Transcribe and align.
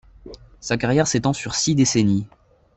Sa 0.61 0.77
carrière 0.77 1.05
s'étend 1.05 1.31
sur 1.31 1.53
six 1.53 1.75
décennies. 1.75 2.25